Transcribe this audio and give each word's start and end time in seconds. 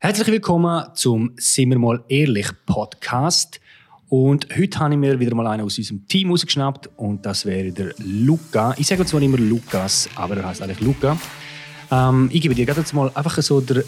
Herzlich 0.00 0.28
willkommen 0.28 0.94
zum 0.94 1.32
Sind 1.38 1.70
wir 1.70 1.78
mal 1.80 2.04
ehrlich 2.08 2.46
Podcast. 2.66 3.60
Und 4.08 4.46
heute 4.56 4.78
habe 4.78 4.94
ich 4.94 5.00
mir 5.00 5.18
wieder 5.18 5.34
mal 5.34 5.48
einen 5.48 5.64
aus 5.64 5.76
unserem 5.76 6.06
Team 6.06 6.30
rausgeschnappt 6.30 6.88
und 6.96 7.26
das 7.26 7.44
wäre 7.44 7.72
der 7.72 7.94
Luca. 7.98 8.76
Ich 8.78 8.86
sage 8.86 9.04
zwar 9.04 9.20
immer 9.20 9.38
Lukas, 9.38 10.08
aber 10.14 10.36
er 10.36 10.46
heißt 10.46 10.62
eigentlich 10.62 10.80
Luca. 10.80 11.18
Ähm, 11.90 12.30
ich 12.32 12.40
gebe 12.40 12.54
dir 12.54 12.64
jetzt 12.64 12.94
mal 12.94 13.10
einfach 13.12 13.42
so 13.42 13.60
der 13.60 13.82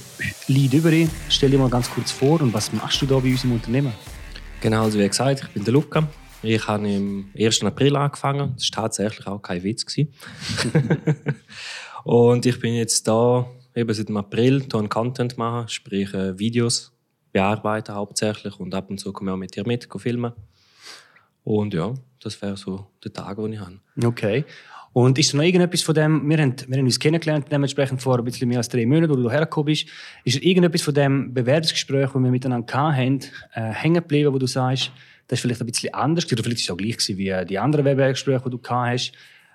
Lead 0.48 0.74
über. 0.74 0.90
Stell 1.28 1.50
dir 1.50 1.58
mal 1.58 1.70
ganz 1.70 1.88
kurz 1.88 2.10
vor 2.10 2.40
und 2.40 2.52
was 2.52 2.72
machst 2.72 3.00
du 3.00 3.06
da 3.06 3.20
bei 3.20 3.30
unserem 3.30 3.52
Unternehmen? 3.52 3.92
Genau, 4.60 4.82
also 4.82 4.98
wie 4.98 5.06
gesagt, 5.06 5.44
ich 5.44 5.48
bin 5.50 5.62
der 5.62 5.74
Luca. 5.74 6.08
Ich 6.42 6.66
habe 6.66 6.90
im 6.90 7.30
1. 7.38 7.62
April 7.62 7.94
angefangen. 7.94 8.54
Das 8.56 8.68
war 8.74 8.82
tatsächlich 8.82 9.28
auch 9.28 9.38
kein 9.38 9.62
Witz. 9.62 9.86
und 12.02 12.46
ich 12.46 12.58
bin 12.58 12.74
jetzt 12.74 13.06
da 13.06 13.46
eben 13.74 13.92
seit 13.94 14.08
dem 14.08 14.16
April 14.16 14.66
Content 14.68 15.38
machen, 15.38 15.68
sprich 15.68 16.12
äh, 16.14 16.38
Videos 16.38 16.92
bearbeiten 17.32 17.94
hauptsächlich 17.94 18.58
und 18.58 18.74
ab 18.74 18.90
und 18.90 18.98
zu 18.98 19.12
komme 19.12 19.30
ich 19.30 19.34
auch 19.34 19.38
mit 19.38 19.56
dir 19.56 19.66
mit 19.66 19.88
filmen. 19.98 20.32
Und 21.44 21.74
ja, 21.74 21.94
das 22.20 22.40
wäre 22.42 22.56
so 22.56 22.86
der 23.02 23.12
Tag, 23.12 23.36
den 23.36 23.52
ich 23.52 23.60
habe. 23.60 23.80
Okay. 24.04 24.44
Und 24.92 25.18
ist 25.18 25.32
noch 25.34 25.44
irgendetwas 25.44 25.82
von 25.82 25.94
dem, 25.94 26.28
wir 26.28 26.38
haben, 26.38 26.56
wir 26.66 26.78
haben 26.78 26.84
uns 26.84 26.98
kennengelernt, 26.98 27.46
dementsprechend 27.50 28.02
vor 28.02 28.18
ein 28.18 28.24
bisschen 28.24 28.48
mehr 28.48 28.58
als 28.58 28.68
drei 28.68 28.84
Monaten, 28.86 29.12
wo 29.12 29.16
du 29.16 29.30
hergekommen 29.30 29.66
bist, 29.66 29.86
ist 30.24 30.42
irgendetwas 30.42 30.82
von 30.82 30.94
dem 30.94 31.32
Bewerbungsgespräch, 31.32 32.10
das 32.12 32.22
wir 32.22 32.30
miteinander 32.30 32.96
hatten, 32.96 33.20
äh, 33.54 33.70
hängen 33.70 33.94
geblieben, 33.94 34.32
wo 34.34 34.38
du 34.38 34.46
sagst, 34.46 34.90
das 35.28 35.38
ist 35.38 35.42
vielleicht 35.42 35.60
ein 35.60 35.66
bisschen 35.68 35.94
anders, 35.94 36.24
oder 36.32 36.42
vielleicht 36.42 36.58
ist 36.58 36.64
es 36.64 36.70
auch 36.70 36.76
gleich 36.76 36.96
wie 37.08 37.44
die 37.46 37.58
anderen 37.58 37.84
Bewerbungsgespräche, 37.84 38.42
die 38.44 38.50
du 38.50 38.58
gehabt 38.58 38.90
hast. 38.90 39.12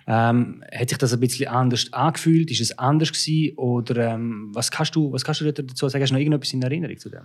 Ähm, 0.08 0.64
hat 0.72 0.90
sich 0.90 0.98
das 0.98 1.14
ein 1.14 1.20
bisschen 1.20 1.48
anders 1.48 1.92
angefühlt? 1.92 2.52
Ist 2.52 2.62
es 2.62 2.78
anders 2.78 3.12
gewesen? 3.12 3.58
Oder 3.58 4.14
ähm, 4.14 4.50
was, 4.54 4.70
kannst 4.70 4.96
du, 4.96 5.12
was 5.12 5.24
kannst 5.24 5.42
du 5.42 5.52
dazu 5.52 5.90
sagen? 5.90 6.04
Hast 6.04 6.10
du 6.10 6.14
noch 6.14 6.20
irgendetwas 6.20 6.54
in 6.54 6.62
Erinnerung 6.62 6.98
zu 6.98 7.10
dem? 7.10 7.24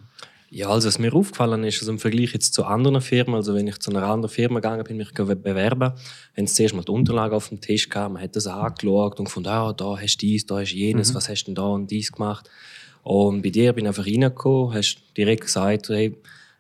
Ja, 0.53 0.69
also 0.69 0.89
was 0.89 0.98
mir 0.98 1.15
aufgefallen 1.15 1.62
ist, 1.62 1.79
also 1.80 1.93
im 1.93 2.01
Vergleich 2.01 2.33
jetzt 2.33 2.55
zu 2.55 2.65
anderen 2.65 3.01
Firmen, 3.01 3.36
also 3.36 3.55
wenn 3.55 3.69
ich 3.69 3.78
zu 3.78 3.91
einer 3.91 4.03
anderen 4.03 4.34
Firma 4.34 4.56
gegangen 4.56 4.83
bin, 4.83 4.97
mich 4.97 5.12
bewerben, 5.12 5.92
haben 6.36 6.47
sie 6.47 6.55
zuerst 6.55 6.75
mal 6.75 6.83
die 6.83 6.91
Unterlagen 6.91 7.36
auf 7.36 7.51
dem 7.51 7.61
Tisch 7.61 7.89
gehabt, 7.89 8.14
man 8.14 8.23
hat 8.23 8.34
das 8.34 8.48
angeschaut 8.48 9.20
und 9.20 9.27
gefunden, 9.27 9.48
ah, 9.48 9.73
da 9.73 9.97
hast 9.97 10.17
du 10.17 10.27
dies, 10.27 10.47
da 10.47 10.58
hast 10.58 10.73
du 10.73 10.77
jenes, 10.77 11.12
mhm. 11.12 11.14
was 11.14 11.28
hast 11.28 11.45
du 11.45 11.47
denn 11.47 11.55
da 11.55 11.67
und 11.67 11.89
dies 11.89 12.11
gemacht. 12.11 12.51
Und 13.05 13.42
bei 13.42 13.51
dir 13.51 13.73
bin 13.73 13.84
ich 13.84 13.89
einfach 13.91 14.06
reingekommen, 14.06 14.75
hast 14.75 15.01
direkt 15.17 15.42
gesagt, 15.42 15.89
hey, 15.89 16.17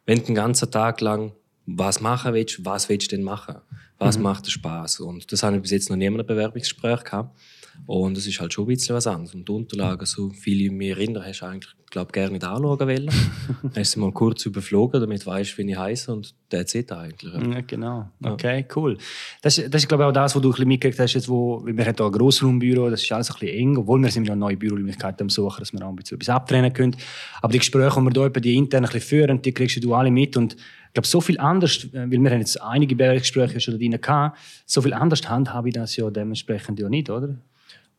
wenn 0.06 0.20
du 0.20 0.26
den 0.26 0.34
ganzen 0.36 0.70
Tag 0.70 1.00
lang 1.00 1.32
was 1.66 2.00
machen 2.00 2.32
willst, 2.32 2.64
was 2.64 2.88
willst 2.88 3.10
du 3.10 3.16
denn 3.16 3.24
machen? 3.24 3.56
Was 4.00 4.16
mhm. 4.16 4.24
macht 4.24 4.50
Spaß? 4.50 5.00
Und 5.00 5.30
das 5.30 5.42
habe 5.42 5.56
ich 5.56 5.62
bis 5.62 5.70
jetzt 5.72 5.90
noch 5.90 5.96
nie 5.96 6.06
in 6.06 6.14
einem 6.14 6.26
Bewerbungsgespräch 6.26 7.04
gehabt. 7.04 7.38
Und 7.86 8.16
es 8.16 8.26
ist 8.26 8.40
halt 8.40 8.52
schon 8.52 8.64
ein 8.64 8.68
bisschen 8.68 8.96
was 8.96 9.06
anderes. 9.06 9.34
Und 9.34 9.46
die 9.48 9.52
Unterlagen, 9.52 10.04
so 10.06 10.30
viele 10.30 10.64
ich 10.64 10.70
mich 10.70 10.90
erinnere, 10.90 11.24
hast 11.24 11.40
du 11.40 11.46
eigentlich, 11.46 11.74
glaube 11.90 12.12
gerne 12.12 12.32
nicht 12.32 12.44
anschauen 12.44 12.78
wollen. 12.78 13.10
hast 13.76 13.92
sie 13.92 14.00
mal 14.00 14.12
kurz 14.12 14.46
überflogen, 14.46 15.00
damit 15.00 15.22
du 15.22 15.26
weißt, 15.26 15.58
wie 15.58 15.70
ich 15.70 15.76
heiße 15.76 16.12
und 16.12 16.34
der 16.50 16.66
zählt 16.66 16.92
eigentlich. 16.92 17.32
Ja. 17.34 17.60
genau. 17.62 18.08
Okay, 18.22 18.64
cool. 18.76 18.96
Das, 19.42 19.56
das 19.56 19.82
ist, 19.82 19.88
glaube 19.88 20.04
ich, 20.04 20.08
auch 20.08 20.12
das, 20.12 20.34
was 20.34 20.42
du 20.42 20.48
ein 20.48 20.52
bisschen 20.52 20.68
mitgekriegt 20.68 21.00
hast, 21.00 21.14
jetzt, 21.14 21.28
wo, 21.28 21.64
wir 21.64 21.84
haben 21.84 21.94
hier 21.94 22.06
ein 22.06 22.12
Grossraumbüro, 22.12 22.90
das 22.90 23.02
ist 23.02 23.12
alles 23.12 23.30
ein 23.30 23.40
bisschen 23.40 23.58
eng, 23.58 23.76
obwohl 23.76 24.00
wir 24.00 24.10
sind 24.10 24.26
ja 24.26 24.36
neue 24.36 24.56
Büroräumlichkeiten 24.56 25.24
am 25.24 25.30
Suchen, 25.30 25.60
dass 25.60 25.72
wir 25.72 25.82
auch 25.82 25.90
ein 25.90 25.96
bisschen 25.96 26.16
etwas 26.16 26.28
abtrennen 26.28 26.72
können. 26.72 26.96
Aber 27.42 27.52
die 27.52 27.58
Gespräche, 27.58 28.00
die 28.00 28.06
wir 28.06 28.30
hier 28.30 28.30
die 28.30 28.54
intern 28.56 28.84
ein 28.84 28.90
bisschen 28.90 29.08
führen, 29.08 29.42
die 29.42 29.52
kriegst 29.52 29.82
du 29.82 29.94
alle 29.94 30.10
mit 30.10 30.36
und 30.36 30.56
ich 30.90 30.94
glaube, 30.94 31.06
so 31.06 31.20
viel 31.20 31.38
anders, 31.38 31.84
äh, 31.92 32.10
weil 32.10 32.18
wir 32.18 32.30
haben 32.30 32.40
jetzt 32.40 32.60
einige 32.60 32.96
Gespräche 32.96 33.60
schon 33.60 33.78
drin 33.78 34.00
gehabt, 34.00 34.36
so 34.66 34.82
viel 34.82 34.92
anders 34.92 35.28
handhabe 35.28 35.68
ich 35.68 35.74
das 35.74 35.94
ja 35.94 36.10
dementsprechend 36.10 36.80
ja 36.80 36.88
nicht, 36.88 37.08
oder? 37.08 37.36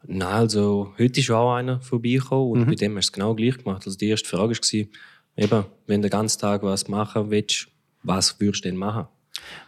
Nein, 0.05 0.27
also 0.27 0.93
heute 0.99 1.21
ist 1.21 1.31
auch 1.31 1.53
einer 1.53 1.79
vorbeigekommen 1.79 2.51
und 2.51 2.59
mhm. 2.61 2.65
bei 2.65 2.75
dem 2.75 2.97
hast 2.97 3.05
du 3.05 3.11
es 3.11 3.13
genau 3.13 3.33
gleich 3.33 3.57
gemacht. 3.57 3.83
Also 3.85 3.97
die 3.97 4.09
erste 4.09 4.27
Frage 4.27 4.53
war, 4.55 4.87
eben, 5.37 5.65
wenn 5.87 6.01
du 6.01 6.09
den 6.09 6.11
ganzen 6.11 6.41
Tag 6.41 6.63
was 6.63 6.89
machen 6.89 7.29
willst, 7.29 7.67
was 8.03 8.37
würdest 8.41 8.65
du 8.65 8.69
denn 8.69 8.77
machen? 8.77 9.07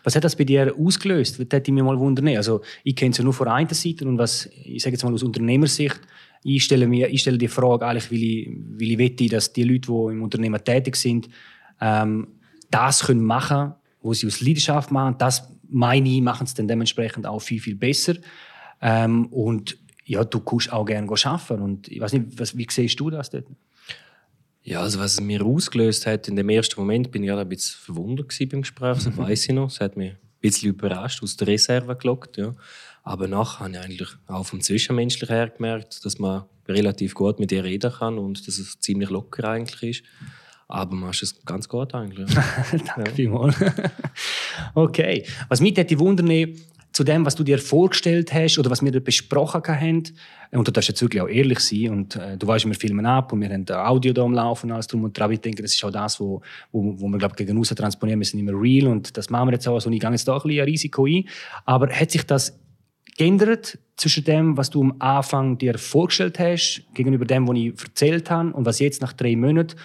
Was 0.03 0.15
hat 0.15 0.25
das 0.25 0.35
bei 0.35 0.43
dir 0.43 0.75
ausgelöst? 0.77 1.39
Das 1.39 1.47
hätte 1.49 1.71
ich 1.71 1.73
mich 1.73 1.83
mal 1.83 1.97
wundern. 1.97 2.27
Also, 2.35 2.61
ich 2.83 2.95
kenne 2.95 3.11
es 3.11 3.17
ja 3.17 3.23
nur 3.23 3.33
von 3.33 3.47
einer 3.47 3.73
Seite 3.73 4.05
und 4.05 4.17
was, 4.17 4.49
ich 4.65 4.83
sage 4.83 4.95
jetzt 4.95 5.03
mal 5.03 5.13
aus 5.13 5.23
Unternehmersicht, 5.23 5.99
ich 6.43 6.63
stelle, 6.63 6.87
mir, 6.87 7.07
ich 7.09 7.21
stelle 7.21 7.37
die 7.37 7.47
Frage 7.47 7.85
eigentlich, 7.87 8.11
weil 8.11 8.23
ich, 8.23 8.49
weil 8.79 8.91
ich 8.91 8.97
wette, 8.97 9.27
dass 9.27 9.53
die 9.53 9.63
Leute, 9.63 9.87
die 9.87 10.11
im 10.11 10.23
Unternehmen 10.23 10.61
tätig 10.63 10.97
sind, 10.97 11.29
ähm, 11.79 12.27
das 12.73 13.05
können 13.05 13.23
machen, 13.23 13.73
was 14.01 14.19
sie 14.19 14.27
aus 14.27 14.41
Leidenschaft 14.41 14.91
machen. 14.91 15.15
Das 15.17 15.49
meine 15.69 16.09
ich, 16.09 16.21
machen 16.21 16.45
es 16.45 16.53
dann 16.53 16.67
dementsprechend 16.67 17.25
auch 17.25 17.39
viel, 17.39 17.59
viel 17.59 17.75
besser. 17.75 18.15
Ähm, 18.81 19.27
und 19.27 19.77
ja, 20.05 20.23
du 20.23 20.39
kannst 20.39 20.71
auch 20.71 20.85
gerne 20.85 21.09
arbeiten. 21.09 21.61
Und 21.61 21.87
ich 21.87 21.99
weiß 21.99 22.13
nicht, 22.13 22.39
was, 22.39 22.57
wie 22.57 22.67
siehst 22.69 22.99
du 22.99 23.09
das 23.09 23.29
dort? 23.29 23.45
Ja, 24.63 24.81
also 24.81 24.99
was 24.99 25.13
es 25.13 25.21
mir 25.21 25.43
ausgelöst 25.43 26.05
hat, 26.05 26.27
in 26.27 26.35
dem 26.35 26.49
ersten 26.49 26.79
Moment 26.79 27.11
bin 27.11 27.23
ich 27.23 27.31
ein 27.31 27.49
bisschen 27.49 27.79
verwundert 27.81 28.33
beim 28.49 28.61
Gespräch, 28.61 29.03
das 29.03 29.17
weiß 29.17 29.49
ich 29.49 29.55
noch. 29.55 29.67
Es 29.67 29.79
hat 29.79 29.97
mich 29.97 30.11
ein 30.11 30.17
bisschen 30.39 30.69
überrascht, 30.69 31.21
aus 31.21 31.35
der 31.37 31.47
Reserve 31.47 31.95
gelockt. 31.95 32.37
Ja. 32.37 32.55
Aber 33.03 33.27
nachher 33.27 33.65
habe 33.65 33.71
ich 33.71 33.79
eigentlich 33.79 34.09
auch 34.27 34.45
vom 34.45 34.61
Zwischenmenschlichen 34.61 35.35
her 35.35 35.49
gemerkt, 35.49 36.05
dass 36.05 36.17
man 36.17 36.45
relativ 36.67 37.13
gut 37.13 37.39
mit 37.39 37.51
ihr 37.51 37.63
reden 37.63 37.91
kann 37.91 38.17
und 38.17 38.47
dass 38.47 38.57
es 38.57 38.79
ziemlich 38.79 39.09
locker 39.09 39.49
eigentlich 39.49 39.99
ist. 39.99 40.03
Aber 40.73 40.95
man 40.95 41.11
ist 41.11 41.21
es 41.21 41.45
ganz 41.45 41.69
gut 41.69 41.93
eigentlich. 41.93 42.33
Danke 42.71 43.09
ja. 43.09 43.15
vielmals. 43.15 43.55
okay. 44.73 45.23
Was 45.47 45.61
mich 45.61 45.77
hätte 45.77 45.99
wundern 45.99 46.55
zu 46.91 47.03
dem, 47.03 47.23
was 47.27 47.35
du 47.35 47.43
dir 47.43 47.59
vorgestellt 47.59 48.33
hast 48.33 48.57
oder 48.57 48.71
was 48.71 48.81
wir 48.81 48.99
besprochen 48.99 49.61
haben. 49.67 50.03
Und 50.49 50.67
du 50.67 50.71
darfst 50.71 50.89
jetzt 50.89 51.01
wirklich 51.03 51.21
auch 51.21 51.27
ehrlich 51.27 51.59
sein. 51.59 51.89
Und 51.89 52.15
äh, 52.15 52.37
du 52.37 52.47
weißt, 52.47 52.65
wir 52.65 52.73
filmen 52.73 53.05
ab 53.05 53.31
und 53.31 53.41
wir 53.41 53.49
haben 53.49 53.69
Audio 53.69 54.13
da 54.13 54.23
am 54.23 54.33
Laufen 54.33 54.67
und 54.67 54.73
alles 54.73 54.87
drum 54.87 55.03
und 55.03 55.17
dran. 55.17 55.31
Ich 55.31 55.41
denke, 55.41 55.61
das 55.61 55.75
ist 55.75 55.83
auch 55.83 55.91
das, 55.91 56.19
wo, 56.19 56.41
wo, 56.71 56.99
wo 56.99 57.07
wir 57.07 57.19
glaub, 57.19 57.35
gegen 57.35 57.61
transponieren. 57.61 58.19
Wir 58.19 58.25
sind 58.25 58.39
immer 58.39 58.59
real 58.59 58.87
und 58.87 59.15
das 59.15 59.29
machen 59.29 59.49
wir 59.49 59.53
jetzt 59.53 59.67
auch. 59.67 59.75
Also 59.75 59.91
ich 59.91 59.99
gehe 59.99 60.09
jetzt 60.09 60.27
da 60.27 60.33
ein, 60.33 60.41
bisschen 60.41 60.59
ein 60.59 60.65
Risiko 60.65 61.05
ein. 61.05 61.25
Aber 61.65 61.87
hat 61.89 62.09
sich 62.09 62.25
das 62.25 62.59
geändert 63.15 63.77
zwischen 63.95 64.23
dem, 64.23 64.57
was 64.57 64.71
du 64.71 64.81
am 64.81 64.95
Anfang 64.97 65.59
dir 65.59 65.77
vorgestellt 65.77 66.39
hast, 66.39 66.83
gegenüber 66.95 67.25
dem, 67.25 67.47
was 67.47 67.57
ich 67.57 67.79
erzählt 67.79 68.31
habe 68.31 68.53
und 68.53 68.65
was 68.65 68.79
jetzt 68.79 69.03
nach 69.03 69.13
drei 69.13 69.35
Monaten 69.35 69.75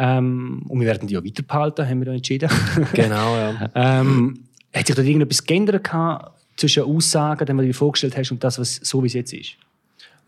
ähm, 0.00 0.62
und 0.68 0.78
wir 0.78 0.86
werden 0.86 1.08
die 1.08 1.18
auch 1.18 1.24
weiterbehalten, 1.24 1.88
haben 1.88 2.04
wir 2.06 2.12
entschieden. 2.12 2.48
Genau, 2.92 3.36
ja. 3.36 3.70
ähm, 3.74 4.44
hat 4.72 4.86
sich 4.86 4.94
da 4.94 5.02
irgendetwas 5.02 5.44
geändert 5.44 5.88
zwischen 6.56 6.84
Aussagen, 6.84 7.44
die 7.44 7.52
du 7.52 7.62
dir 7.62 7.74
vorgestellt 7.74 8.16
hast, 8.16 8.30
und 8.30 8.42
das, 8.44 8.58
was 8.60 8.76
so 8.76 9.02
wie 9.02 9.08
es 9.08 9.14
jetzt 9.14 9.32
ist? 9.32 9.56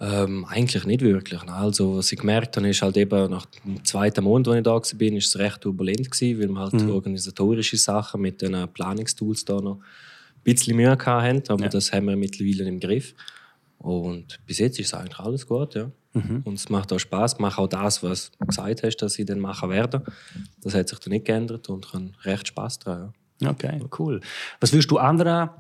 Ähm, 0.01 0.45
eigentlich 0.47 0.85
nicht 0.87 1.03
wirklich. 1.03 1.41
Also, 1.43 1.99
was 1.99 2.11
ich 2.11 2.19
gemerkt 2.19 2.57
habe, 2.57 2.69
ist 2.69 2.83
halt 2.83 2.97
eben 2.97 3.31
nach 3.31 3.47
dem 3.65 3.85
zweiten 3.85 4.25
Monat, 4.25 4.67
als 4.67 4.93
ich 4.93 4.99
da 4.99 5.05
war, 5.05 5.17
ist 5.19 5.27
es 5.27 5.39
recht 5.39 5.61
turbulent 5.61 6.11
gewesen, 6.11 6.41
weil 6.41 6.49
wir 6.49 6.59
halt 6.59 6.73
mhm. 6.73 6.91
organisatorische 6.91 7.77
Sachen 7.77 8.23
mit 8.23 8.43
den 8.43 8.67
Planungstools 8.73 9.45
da 9.45 9.61
noch 9.61 9.77
ein 9.77 10.43
bisschen 10.43 10.77
Mühe 10.77 10.91
hatten. 10.91 11.43
Aber 11.49 11.63
ja. 11.63 11.69
das 11.69 11.93
haben 11.93 12.07
wir 12.07 12.17
mittlerweile 12.17 12.69
im 12.69 12.81
Griff. 12.81 13.15
Und 13.79 14.41
bis 14.47 14.59
jetzt 14.59 14.81
ist 14.81 14.95
eigentlich 14.95 15.19
alles 15.19 15.47
gut, 15.47 15.75
ja. 15.75 15.91
Mhm. 16.13 16.43
Und 16.45 16.55
es 16.55 16.69
macht 16.69 16.93
auch 16.93 16.99
Spaß. 16.99 17.35
Ich 17.35 17.39
mache 17.39 17.61
auch 17.61 17.69
das, 17.69 18.03
was 18.03 18.33
du 18.33 18.47
gesagt 18.47 18.83
hast, 18.83 18.97
dass 18.97 19.19
ich 19.19 19.27
dann 19.27 19.39
machen 19.39 19.71
werde. 19.71 20.03
Das 20.61 20.75
hat 20.75 20.89
sich 20.89 20.99
dann 20.99 21.13
nicht 21.13 21.25
geändert 21.25 21.69
und 21.69 21.87
ich 21.87 21.93
habe 21.93 22.11
recht 22.25 22.49
Spaß 22.49 22.81
daran. 22.81 23.13
Ja. 23.41 23.51
Okay, 23.51 23.81
cool. 23.99 24.21
Was 24.61 24.73
würdest 24.73 24.91
du 24.91 24.99
anderen 24.99 25.51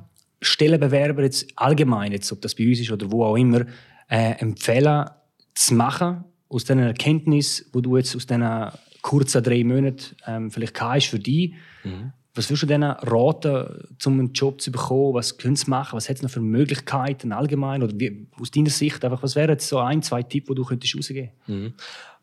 Stellenbewerber 0.43 1.23
jetzt 1.23 1.47
allgemein, 1.57 2.13
jetzt, 2.13 2.31
ob 2.33 2.41
das 2.41 2.55
bei 2.55 2.67
uns 2.67 2.81
ist 2.81 2.91
oder 2.91 3.11
wo 3.11 3.25
auch 3.25 3.37
immer, 3.37 3.65
äh, 4.09 4.33
empfehlen 4.39 5.09
zu 5.55 5.75
machen 5.75 6.25
aus 6.49 6.65
den 6.65 6.79
Erkenntnis, 6.81 7.69
wo 7.73 7.81
du 7.81 7.97
jetzt 7.97 8.17
aus 8.17 8.27
diesen 8.27 8.71
kurzen 9.03 9.43
drei 9.43 9.65
Monaten 9.65 10.17
ähm, 10.27 10.51
vielleicht 10.51 10.81
hast 10.81 11.07
für 11.07 11.19
dich? 11.19 11.55
Mhm. 11.85 12.13
Was 12.41 12.49
würdest 12.49 12.63
du 12.63 12.67
denen 12.69 12.91
raten, 12.91 13.87
um 14.07 14.19
einen 14.19 14.33
Job 14.33 14.63
zu 14.63 14.73
bekommen? 14.73 15.13
Was 15.13 15.37
können 15.37 15.57
sie 15.57 15.69
machen? 15.69 15.95
Was 15.95 16.09
hat 16.09 16.17
es 16.17 16.23
noch 16.23 16.31
für 16.31 16.41
Möglichkeiten 16.41 17.33
allgemein? 17.33 17.83
Oder 17.83 17.93
wie, 18.01 18.29
aus 18.41 18.51
deiner 18.51 18.71
Sicht, 18.71 19.05
einfach, 19.05 19.23
was 19.23 19.37
wären 19.37 19.59
so 19.59 19.79
ein, 19.79 20.03
zwei 20.03 20.23
Tipps, 20.23 20.49
die 20.49 20.55
du 20.55 20.65
könntest 20.65 20.97
rausgeben 20.97 21.33
mhm. 21.47 21.75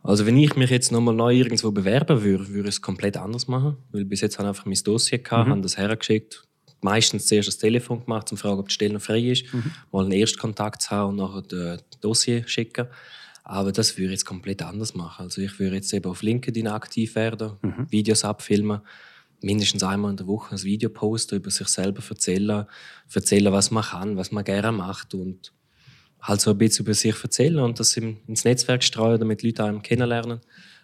Also 0.02 0.26
wenn 0.26 0.36
ich 0.38 0.56
mich 0.56 0.72
jetzt 0.72 0.92
nochmal 0.92 1.14
neu 1.14 1.36
irgendwo 1.36 1.70
bewerben 1.70 2.24
würde, 2.24 2.48
würde 2.48 2.70
ich 2.70 2.76
es 2.76 2.82
komplett 2.82 3.16
anders 3.16 3.48
machen. 3.48 3.78
Weil 3.92 4.06
bis 4.06 4.22
jetzt 4.22 4.40
habe 4.40 4.48
ich 4.48 4.50
einfach 4.50 4.66
mein 4.66 4.80
Dossier 4.84 5.20
gehabt, 5.20 5.50
mhm. 5.50 5.52
habe 5.52 5.62
das 5.62 5.78
hergeschickt, 5.78 6.48
meistens 6.82 7.28
zuerst 7.28 7.50
das 7.50 7.60
Telefon 7.60 8.04
gemacht, 8.04 8.32
um 8.32 8.38
zu 8.38 8.42
fragen, 8.42 8.58
ob 8.58 8.70
die 8.70 8.74
Stelle 8.74 8.96
noch 8.96 9.02
frei 9.02 9.20
ist, 9.20 9.54
mhm. 9.54 9.72
mal 9.92 10.04
einen 10.04 10.14
Erstkontakt 10.14 10.82
zu 10.82 10.90
haben 10.90 11.10
und 11.10 11.16
nachher 11.18 11.44
das 11.44 12.00
Dossier 12.02 12.48
schicken. 12.48 12.88
Aber 13.44 13.72
das 13.72 13.96
würde 13.98 14.06
ich 14.06 14.12
jetzt 14.14 14.26
komplett 14.26 14.64
anders 14.64 14.96
machen. 14.96 15.26
Also 15.26 15.44
ich 15.44 15.60
würde 15.60 15.76
jetzt 15.76 15.94
eben 15.94 16.10
auf 16.10 16.24
LinkedIn 16.24 16.68
aktiv 16.68 17.14
werden, 17.14 17.52
mhm. 17.62 17.86
Videos 17.92 18.26
abfilmen, 18.26 18.82
mindestens 19.42 19.84
einmal 19.84 20.12
in 20.12 20.18
der 20.18 20.28
Woche 20.28 20.56
ein 20.56 20.64
Video 20.64 20.90
posten, 20.90 21.36
über 21.36 21.52
sich 21.52 21.68
selber 21.68 22.02
erzählen, 22.10 22.66
erzählen, 23.14 23.52
was 23.52 23.72
man 23.72 23.84
kann, 23.84 24.18
was 24.18 24.32
man 24.32 24.44
gerne 24.44 24.72
macht 24.72 25.14
und 25.14 25.54
halt 26.22 26.42
so 26.42 26.52
ein 26.52 26.58
bisschen 26.58 26.86
über 26.86 26.94
sich 26.94 27.24
erzählen 27.24 27.60
und 27.60 27.80
das 27.80 27.96
ins 27.98 28.44
Netzwerk 28.44 28.84
streuen, 28.84 29.20
damit 29.20 29.44
Leute 29.44 29.64
einem 29.64 29.82
kennenlernen. 29.82 30.42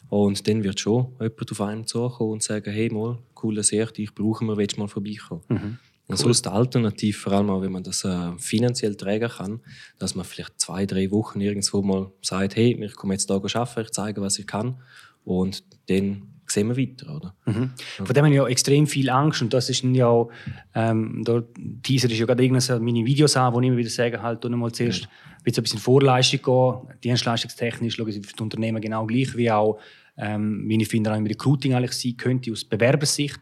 Und 0.10 0.48
dann 0.48 0.64
wird 0.64 0.80
schon 0.80 1.14
jemand 1.20 1.52
auf 1.52 1.62
einen 1.62 1.88
zukommen 1.88 2.34
und 2.34 2.44
sagen, 2.44 2.72
hey, 2.72 2.90
mal, 2.90 3.18
coole 3.34 3.64
Sicht, 3.64 3.98
ich 4.00 4.14
brauche 4.14 4.46
mir, 4.46 4.58
willst 4.58 4.78
du 4.78 4.82
mal 4.82 4.88
vorbeikommen? 4.88 5.42
Mhm. 5.50 5.78
Und 6.08 6.18
so 6.18 6.30
ist 6.30 6.46
die 6.46 6.50
Alternative, 6.50 7.18
vor 7.18 7.34
allem 7.34 7.50
auch, 7.50 7.62
wenn 7.62 7.72
man 7.72 7.84
das 7.84 8.04
äh, 8.04 8.38
finanziell 8.38 8.96
tragen 8.96 9.30
kann, 9.30 9.62
dass 9.98 10.16
man 10.16 10.26
vielleicht 10.26 10.60
zwei, 10.60 10.86
drei 10.86 11.10
Wochen 11.12 11.40
irgendwo 11.40 11.82
mal 11.82 12.12
sagt, 12.22 12.58
hey, 12.58 12.78
ich 12.84 12.96
komme 12.96 13.14
jetzt 13.14 13.30
hier 13.30 13.36
arbeiten, 13.56 13.82
ich 13.82 13.92
zeige, 13.92 14.22
was 14.22 14.38
ich 14.38 14.46
kann. 14.46 14.82
Und 15.24 15.64
dann 15.90 16.33
sehen 16.54 16.70
wir 16.70 16.78
weiter. 16.78 17.16
Oder? 17.16 17.36
Mhm. 17.46 17.72
Von 17.78 18.14
dem 18.14 18.26
habe 18.26 18.30
ich 18.30 18.36
ja 18.36 18.48
extrem 18.48 18.88
viel 18.88 19.10
Angst 19.10 19.42
und 19.42 19.54
das 19.54 19.70
ist 19.70 19.84
ja 19.84 20.08
auch, 20.08 20.32
ähm, 20.74 21.24
der 21.26 21.44
Teaser 21.82 22.10
ist 22.10 22.20
ja 22.20 22.26
gerade 22.26 22.48
meine 22.80 23.06
Videos 23.06 23.36
an, 23.36 23.54
wo 23.54 23.60
ich 23.60 23.68
immer 23.68 23.78
wieder 23.78 23.90
sage, 23.90 24.22
halt 24.22 24.44
mal 24.50 24.72
zuerst 24.72 25.04
mhm. 25.04 25.42
ein 25.46 25.64
bisschen 25.64 25.80
Vorleistung 25.80 26.42
gehen, 26.42 26.96
dienstleistungstechnisch 27.04 27.96
schauen 27.96 28.12
sie 28.12 28.22
für 28.22 28.36
die 28.36 28.44
Unternehmen 28.44 28.82
genau 28.82 29.06
gleich, 29.06 29.36
wie 29.36 29.52
auch, 29.52 29.80
ähm, 30.18 30.64
wie 30.68 30.82
ich 30.82 30.88
finde, 30.88 31.12
auch 31.12 31.18
im 31.18 31.26
Recruiting 31.26 31.74
eigentlich 31.74 31.94
sein 31.94 32.18
könnte 32.18 32.52
aus 32.52 32.64
Bewerbersicht. 32.64 33.40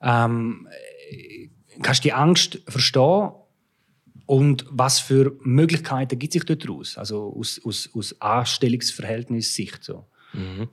Ähm, 0.00 0.68
kannst 1.82 2.04
du 2.04 2.08
die 2.08 2.12
Angst 2.12 2.60
verstehen? 2.66 3.30
Und 4.26 4.66
was 4.70 4.98
für 4.98 5.38
Möglichkeiten 5.42 6.18
gibt 6.18 6.34
es 6.34 6.42
sich 6.42 6.58
daraus? 6.58 6.98
Also 6.98 7.32
aus, 7.38 7.60
aus, 7.64 7.88
aus 7.94 8.20
Anstellungsverhältnis-Sicht 8.20 9.84
so? 9.84 10.06
Mhm. 10.32 10.68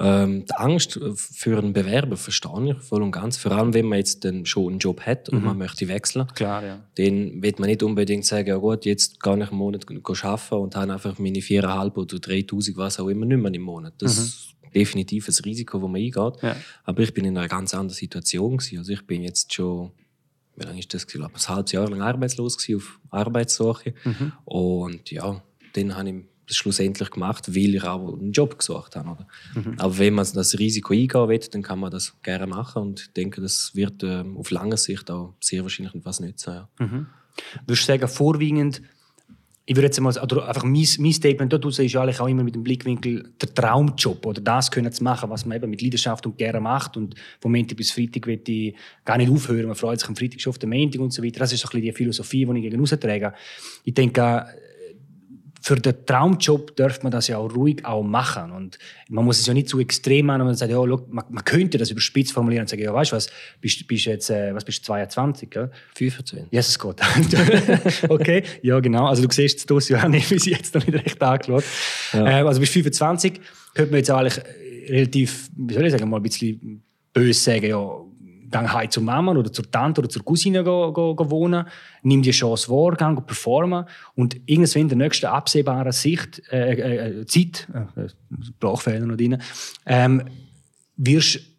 Ähm, 0.00 0.46
die 0.46 0.54
Angst 0.54 0.98
für 1.14 1.58
einen 1.58 1.72
Bewerber 1.72 2.16
verstehe 2.16 2.72
ich 2.72 2.82
voll 2.82 3.02
und 3.02 3.12
ganz. 3.12 3.36
Vor 3.36 3.52
allem, 3.52 3.74
wenn 3.74 3.86
man 3.86 3.98
jetzt 3.98 4.24
dann 4.24 4.46
schon 4.46 4.68
einen 4.68 4.78
Job 4.78 5.02
hat 5.02 5.28
und 5.28 5.40
mhm. 5.40 5.44
man 5.44 5.58
möchte 5.58 5.88
wechseln. 5.88 6.26
Klar, 6.34 6.64
ja. 6.64 6.80
Dann 6.96 7.42
wird 7.42 7.58
man 7.58 7.68
nicht 7.68 7.82
unbedingt 7.82 8.24
sagen, 8.24 8.48
ja 8.48 8.56
gut, 8.56 8.86
jetzt 8.86 9.22
gehe 9.22 9.36
ich 9.36 9.48
einen 9.48 9.56
Monat 9.56 9.86
arbeiten 9.90 10.54
und 10.54 10.74
habe 10.74 10.92
einfach 10.92 11.18
meine 11.18 11.38
4.500 11.38 11.96
oder 11.96 12.16
3.000, 12.16 12.76
was 12.76 12.98
auch 12.98 13.08
immer, 13.08 13.26
nicht 13.26 13.42
mehr 13.42 13.52
im 13.52 13.62
Monat. 13.62 13.94
Das 13.98 14.16
mhm. 14.16 14.24
ist 14.24 14.54
definitiv 14.74 15.28
ein 15.28 15.44
Risiko, 15.44 15.78
das 15.78 15.88
man 15.88 16.00
eingeht. 16.00 16.42
Ja. 16.42 16.56
Aber 16.84 17.02
ich 17.02 17.12
bin 17.12 17.26
in 17.26 17.36
einer 17.36 17.48
ganz 17.48 17.74
anderen 17.74 17.96
Situation. 17.96 18.56
Gewesen. 18.56 18.78
Also 18.78 18.92
ich 18.92 19.06
bin 19.06 19.22
jetzt 19.22 19.52
schon 19.52 19.92
wie 20.56 20.66
lange 20.66 20.78
ist 20.78 20.92
das? 20.92 21.04
Ich 21.04 21.08
glaube, 21.08 21.34
ein 21.34 21.48
halbes 21.48 21.72
Jahr 21.72 21.88
lang 21.88 22.02
arbeitslos 22.02 22.58
gewesen, 22.58 22.76
auf 22.76 23.00
Arbeitssuche. 23.10 23.94
Mhm. 24.04 24.32
Und 24.44 25.10
ja, 25.10 25.42
dann 25.72 25.96
habe 25.96 26.10
ich 26.10 26.14
das 26.50 26.56
schlussendlich 26.56 27.10
gemacht, 27.10 27.54
weil 27.54 27.74
ich 27.74 27.84
auch 27.84 28.18
einen 28.18 28.32
Job 28.32 28.58
gesucht 28.58 28.96
habe. 28.96 29.10
Oder? 29.10 29.26
Mhm. 29.54 29.78
Aber 29.78 29.98
wenn 29.98 30.14
man 30.14 30.26
das 30.34 30.58
Risiko 30.58 30.92
eingehen 30.92 31.28
will, 31.28 31.38
dann 31.38 31.62
kann 31.62 31.78
man 31.78 31.90
das 31.90 32.14
gerne 32.22 32.46
machen 32.46 32.82
und 32.82 33.00
ich 33.00 33.12
denke, 33.12 33.40
das 33.40 33.74
wird 33.74 34.02
äh, 34.02 34.24
auf 34.36 34.50
lange 34.50 34.76
Sicht 34.76 35.10
auch 35.10 35.34
sehr 35.40 35.62
wahrscheinlich 35.62 35.94
etwas 35.94 36.20
nützen. 36.20 36.54
Ja. 36.54 36.68
Mhm. 36.78 37.06
Würdest 37.66 37.88
du 37.88 37.92
sagen, 37.92 38.08
vorwiegend, 38.08 38.82
ich 39.66 39.76
würde 39.76 39.86
jetzt 39.86 40.00
mal, 40.00 40.12
oder 40.18 40.48
einfach 40.48 40.64
mein, 40.64 40.86
mein 40.98 41.12
Statement 41.12 41.52
dort 41.52 41.64
ist 41.64 41.78
eigentlich 41.78 42.18
auch 42.18 42.26
immer 42.26 42.42
mit 42.42 42.56
dem 42.56 42.64
Blickwinkel 42.64 43.32
der 43.40 43.54
Traumjob 43.54 44.26
oder 44.26 44.40
das 44.40 44.68
können 44.68 44.90
zu 44.90 45.04
machen, 45.04 45.30
was 45.30 45.46
man 45.46 45.56
eben 45.56 45.70
mit 45.70 45.80
Leidenschaft 45.80 46.26
und 46.26 46.36
gerne 46.36 46.60
macht 46.60 46.96
und 46.96 47.14
vom 47.40 47.52
Montag 47.52 47.76
bis 47.76 47.92
Freitag 47.92 48.26
will 48.26 48.40
ich 48.44 48.74
gar 49.04 49.16
nicht 49.16 49.30
aufhören, 49.30 49.66
man 49.66 49.76
freut 49.76 50.00
sich 50.00 50.08
am 50.08 50.16
Freitag 50.16 50.40
schon 50.40 50.50
auf 50.50 50.58
den 50.58 50.70
Montag 50.70 51.00
und 51.00 51.12
so 51.12 51.22
weiter. 51.22 51.38
Das 51.38 51.52
ist 51.52 51.60
so 51.60 51.68
ein 51.68 51.70
bisschen 51.70 51.82
die 51.82 51.92
Philosophie, 51.92 52.46
die 52.46 52.58
ich 52.58 52.70
gegen 52.70 52.84
trage. 52.84 53.32
Ich 53.84 53.94
denke, 53.94 54.46
für 55.60 55.76
den 55.76 56.06
Traumjob 56.06 56.74
dürfte 56.74 57.02
man 57.02 57.12
das 57.12 57.28
ja 57.28 57.36
auch 57.36 57.54
ruhig 57.54 57.84
auch 57.84 58.02
machen. 58.02 58.50
Und 58.50 58.78
man 59.08 59.24
muss 59.24 59.40
es 59.40 59.46
ja 59.46 59.54
nicht 59.54 59.68
zu 59.68 59.78
extrem 59.78 60.26
machen, 60.26 60.44
man 60.44 60.54
sagt, 60.54 60.72
ja, 60.72 60.82
look, 60.82 61.12
man, 61.12 61.24
man, 61.28 61.44
könnte 61.44 61.76
das 61.76 61.90
überspitzt 61.90 62.32
formulieren 62.32 62.62
und 62.62 62.68
sagen, 62.68 62.82
ja, 62.82 62.92
weißt 62.92 63.12
du 63.12 63.16
was, 63.16 63.28
bist, 63.60 63.86
bist 63.86 64.06
jetzt, 64.06 64.30
äh, 64.30 64.54
was 64.54 64.64
bist 64.64 64.80
du, 64.80 64.86
22, 64.86 65.50
gell? 65.50 65.70
25. 65.94 66.48
Jesus 66.50 66.78
Gott. 66.78 67.00
okay, 68.08 68.42
ja, 68.62 68.80
genau. 68.80 69.06
Also 69.06 69.26
du 69.26 69.32
siehst 69.32 69.58
das 69.58 69.66
Dossier 69.66 69.98
ja 69.98 70.08
nicht, 70.08 70.30
wie 70.30 70.38
sie 70.38 70.50
jetzt 70.50 70.74
noch 70.74 70.86
nicht 70.86 70.98
recht 70.98 71.22
angeschaut. 71.22 71.64
Ja. 72.12 72.40
Äh, 72.40 72.42
also 72.42 72.60
bist 72.60 72.72
25, 72.72 73.40
könnte 73.74 73.90
man 73.90 73.98
jetzt 73.98 74.10
eigentlich 74.10 74.42
relativ, 74.88 75.50
wie 75.56 75.74
soll 75.74 75.84
ich 75.84 75.92
sagen, 75.92 76.08
mal 76.08 76.16
ein 76.16 76.22
bisschen 76.22 76.82
böse 77.12 77.38
sagen, 77.38 77.66
ja, 77.66 78.00
gang 78.50 78.72
heim 78.72 78.90
zur 78.90 79.02
Mama 79.02 79.32
oder 79.32 79.52
zur 79.52 79.70
Tante 79.70 80.00
oder 80.00 80.08
zur 80.08 80.24
Cousine 80.24 80.64
go, 80.64 80.92
go, 80.92 81.14
go 81.14 81.30
wohnen, 81.30 81.66
nimm 82.02 82.22
die 82.22 82.30
Chance 82.30 82.68
wahr, 82.68 82.96
gang 82.96 83.24
performen 83.26 83.84
und 84.14 84.36
irgendwann 84.46 84.82
in 84.82 84.88
der 84.88 84.98
nächsten 84.98 85.26
absehbaren 85.26 85.92
Sicht, 85.92 86.42
äh, 86.50 86.72
äh, 86.74 87.20
äh 87.20 87.26
Zeit, 87.26 87.68
äh, 87.96 88.08
Sprachfehler 88.42 89.06
noch 89.06 89.16
drin, 89.16 89.40
ähm, 89.86 90.24
wirst 90.96 91.49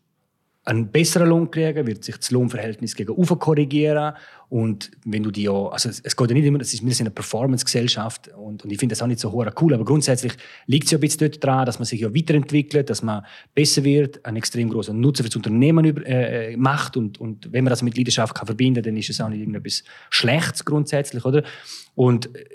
einen 0.72 0.88
besseren 0.88 1.28
Lohn 1.28 1.52
kriegen, 1.52 1.86
wird 1.86 2.04
sich 2.04 2.16
das 2.16 2.32
Lohnverhältnis 2.32 2.96
gegen 2.96 3.14
korrigieren 3.14 4.14
und 4.48 4.92
wenn 5.04 5.22
du 5.22 5.30
die 5.30 5.44
ja, 5.44 5.68
also 5.68 5.90
es 5.90 6.16
geht 6.16 6.30
ja 6.30 6.34
nicht 6.34 6.46
immer, 6.46 6.60
das 6.60 6.74
ist, 6.74 6.86
wir 6.86 6.94
eine 7.00 7.12
Performance-Gesellschaft 7.12 8.30
und, 8.30 8.64
und 8.64 8.72
ich 8.72 8.80
finde 8.80 8.94
das 8.94 9.02
auch 9.02 9.08
nicht 9.08 9.20
so 9.20 9.34
cool, 9.62 9.74
aber 9.74 9.84
grundsätzlich 9.84 10.34
liegt 10.68 10.86
es 10.86 10.92
ja 10.92 10.98
ein 10.98 11.02
bisschen 11.02 11.30
dort 11.30 11.44
dran, 11.44 11.66
dass 11.66 11.78
man 11.80 11.86
sich 11.86 12.00
ja 12.00 12.16
weiterentwickelt, 12.16 12.90
dass 12.90 13.04
man 13.04 13.26
besser 13.54 13.84
wird, 13.84 14.26
einen 14.26 14.38
extrem 14.38 14.70
großen 14.70 14.98
Nutzen 14.98 15.24
für 15.24 15.30
das 15.30 15.36
Unternehmen 15.36 15.84
über, 15.84 16.06
äh, 16.06 16.56
macht 16.56 16.96
und, 16.96 17.20
und 17.20 17.52
wenn 17.52 17.66
man 17.66 17.72
das 17.72 17.82
mit 17.82 17.98
Leidenschaft 17.98 18.34
kann 18.34 18.46
verbinden, 18.46 18.82
dann 18.82 18.96
ist 18.96 19.10
es 19.10 19.20
auch 19.20 19.30
nicht 19.30 19.40
irgendetwas 19.40 19.84
Schlechtes 20.10 20.64
grundsätzlich, 20.64 21.26
oder? 21.26 21.44
Und 21.96 22.34
äh, 22.34 22.46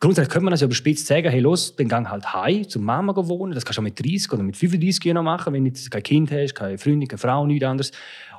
grundsätzlich 0.00 0.32
könnte 0.32 0.44
man 0.44 0.50
das 0.52 0.60
ja 0.60 0.66
überspitzt 0.66 1.06
sagen, 1.06 1.30
hey, 1.30 1.40
los, 1.40 1.74
dann 1.76 1.88
gang 1.88 2.08
halt 2.08 2.32
heim 2.32 2.68
zum 2.68 2.84
Mama 2.84 3.14
wohnen. 3.16 3.54
Das 3.54 3.64
kannst 3.64 3.78
du 3.78 3.80
auch 3.80 3.84
mit 3.84 3.98
30 3.98 4.32
oder 4.32 4.42
mit 4.42 4.56
35 4.56 5.14
noch 5.14 5.22
machen, 5.22 5.52
wenn 5.52 5.64
du 5.64 5.70
kein 5.90 6.02
Kind 6.02 6.30
hast, 6.30 6.54
keine 6.54 6.78
Freundin, 6.78 7.08
keine 7.08 7.18
Frau, 7.18 7.46
nichts 7.46 7.64
anderes. 7.64 7.92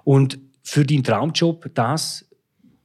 Und 0.03 0.39
für 0.63 0.85
deinen 0.85 1.03
Traumjob 1.03 1.69
das 1.73 2.27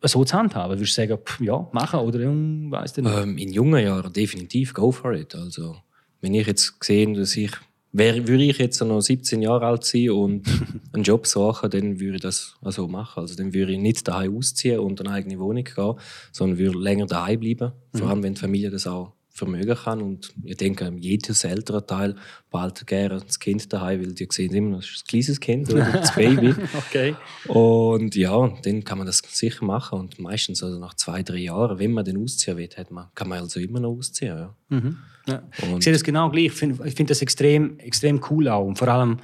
so 0.04 0.24
zu 0.24 0.36
handhaben? 0.36 0.78
Würdest 0.78 0.96
du 0.96 1.02
sagen, 1.02 1.18
pff, 1.24 1.40
ja, 1.40 1.68
machen 1.72 2.00
oder 2.00 2.20
hm, 2.20 2.70
weißt 2.70 2.98
du 2.98 3.02
nicht? 3.02 3.16
Ähm, 3.16 3.38
in 3.38 3.52
jungen 3.52 3.82
Jahren 3.82 4.12
definitiv 4.12 4.74
go 4.74 4.90
for 4.90 5.12
it. 5.12 5.34
Also, 5.34 5.76
wenn 6.20 6.34
ich 6.34 6.46
jetzt 6.46 6.74
sehe, 6.82 7.12
dass 7.12 7.36
ich 7.36 7.52
Wär, 7.94 8.26
würde 8.26 8.44
ich 8.44 8.56
jetzt 8.56 8.80
noch 8.80 9.00
17 9.00 9.42
Jahre 9.42 9.66
alt 9.66 9.84
sein 9.84 10.10
und 10.10 10.46
einen 10.92 11.02
Job 11.02 11.26
suchen, 11.26 11.70
dann 11.70 12.00
würde 12.00 12.16
ich 12.16 12.22
das 12.22 12.56
also 12.62 12.88
machen. 12.88 13.20
Also 13.20 13.36
dann 13.36 13.52
würde 13.52 13.72
ich 13.72 13.78
nicht 13.78 14.08
daheim 14.08 14.36
ausziehen 14.36 14.80
und 14.80 15.00
eine 15.00 15.10
eigene 15.10 15.38
Wohnung 15.38 15.64
gehen, 15.64 15.94
sondern 16.32 16.58
würde 16.58 16.78
länger 16.78 17.06
daheim 17.06 17.40
bleiben. 17.40 17.72
Mhm. 17.92 17.98
Vor 17.98 18.08
allem, 18.08 18.22
wenn 18.22 18.34
die 18.34 18.40
Familie 18.40 18.70
das 18.70 18.86
auch 18.86 19.12
vermögen 19.32 19.74
kann. 19.74 20.02
Und 20.02 20.32
ich 20.44 20.56
denke, 20.56 20.92
jedes 20.98 21.44
ältere 21.44 21.84
Teil 21.86 22.16
behalten 22.50 22.84
gerne 22.86 23.20
das 23.20 23.38
Kind 23.38 23.72
daheim, 23.72 24.00
weil 24.00 24.12
die 24.12 24.28
sehen 24.30 24.54
immer, 24.54 24.76
das 24.76 24.86
ist 24.86 25.04
ein 25.04 25.08
kleines 25.08 25.40
Kind 25.40 25.72
oder 25.72 25.90
das 25.90 26.14
Baby. 26.14 26.54
okay. 26.76 27.16
Und 27.48 28.14
ja, 28.14 28.52
dann 28.62 28.84
kann 28.84 28.98
man 28.98 29.06
das 29.06 29.22
sicher 29.30 29.64
machen. 29.64 29.98
Und 29.98 30.18
meistens 30.18 30.62
also 30.62 30.78
nach 30.78 30.94
zwei, 30.94 31.22
drei 31.22 31.38
Jahren, 31.38 31.78
wenn 31.78 31.92
man 31.92 32.04
den 32.04 32.22
ausziehen 32.22 32.58
will, 32.58 32.68
hat 32.76 32.90
man, 32.90 33.06
kann 33.14 33.28
man 33.28 33.40
also 33.40 33.58
immer 33.58 33.80
noch 33.80 33.90
ausziehen. 33.90 34.36
Ja. 34.36 34.56
Mhm. 34.68 34.98
Ja. 35.26 35.42
ich 35.78 35.84
sehe 35.84 35.92
das 35.92 36.04
genau 36.04 36.30
gleich. 36.30 36.46
Ich 36.46 36.52
finde 36.52 36.90
find 36.90 37.08
das 37.08 37.22
extrem, 37.22 37.78
extrem 37.78 38.20
cool 38.30 38.48
auch. 38.48 38.66
Und 38.66 38.76
vor 38.76 38.88
allem, 38.88 39.18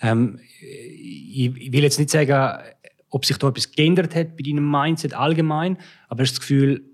ähm, 0.00 0.38
ich, 0.60 1.54
ich 1.56 1.72
will 1.72 1.82
jetzt 1.82 1.98
nicht 1.98 2.10
sagen, 2.10 2.62
ob 3.10 3.26
sich 3.26 3.36
da 3.36 3.48
etwas 3.48 3.70
geändert 3.70 4.14
hat 4.14 4.36
bei 4.36 4.42
deinem 4.42 4.70
Mindset 4.70 5.14
allgemein, 5.14 5.76
aber 6.08 6.22
ich 6.22 6.30
habe 6.30 6.38
das 6.38 6.40
Gefühl, 6.40 6.89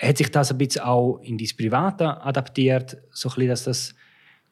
hat 0.00 0.18
sich 0.18 0.30
das 0.30 0.50
ein 0.50 0.58
bisschen 0.58 0.82
auch 0.82 1.20
in 1.22 1.38
dein 1.38 1.48
Private 1.56 2.20
adaptiert, 2.22 2.96
so 3.10 3.28
ein 3.28 3.34
bisschen, 3.34 3.48
dass 3.48 3.64
das 3.64 3.94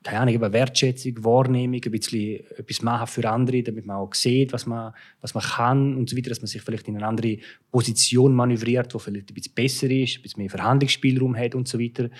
keine 0.04 0.20
Ahnung, 0.20 0.34
über 0.34 0.52
Wertschätzung, 0.52 1.24
Wahrnehmung, 1.24 1.80
ein 1.82 1.90
bisschen 1.90 2.40
etwas 2.58 2.82
machen 2.82 3.06
für 3.06 3.28
andere, 3.28 3.62
damit 3.62 3.86
man 3.86 3.96
auch 3.96 4.12
sieht, 4.12 4.52
was 4.52 4.66
man, 4.66 4.92
was 5.22 5.32
man 5.32 5.42
kann 5.42 5.96
und 5.96 6.10
so 6.10 6.16
weiter, 6.16 6.28
dass 6.28 6.40
man 6.40 6.46
sich 6.46 6.60
vielleicht 6.60 6.86
in 6.88 6.96
eine 6.96 7.06
andere 7.06 7.38
Position 7.72 8.34
manövriert, 8.34 8.92
wo 8.92 8.98
vielleicht 8.98 9.30
ein 9.30 9.34
bisschen 9.34 9.54
besser 9.54 9.90
ist, 9.90 10.18
ein 10.18 10.22
bisschen 10.22 10.42
mehr 10.42 10.50
Verhandlungsspielraum 10.50 11.34
hat 11.34 11.54
und 11.54 11.66
so 11.66 11.80
weiter. 11.80 12.10